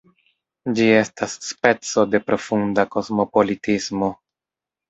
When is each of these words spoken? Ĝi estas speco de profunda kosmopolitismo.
Ĝi 0.79 0.85
estas 1.01 1.35
speco 1.49 2.07
de 2.15 2.21
profunda 2.31 2.87
kosmopolitismo. 2.97 4.11